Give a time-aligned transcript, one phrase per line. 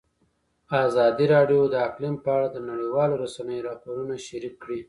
[0.87, 4.79] ازادي راډیو د اقلیم په اړه د نړیوالو رسنیو راپورونه شریک کړي.